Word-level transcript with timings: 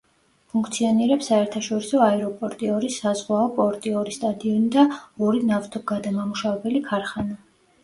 ფუნქციონირებს 0.51 1.27
საერთაშორისო 1.31 2.01
აეროპორტი, 2.05 2.71
ორი 2.79 2.89
საზღვაო 2.95 3.45
პორტი, 3.59 3.95
ორი 4.01 4.15
სტადიონი 4.17 4.73
და 4.79 4.89
ორი 5.29 5.45
ნავთობგადამამუშავებელი 5.53 6.85
ქარხანა. 6.91 7.41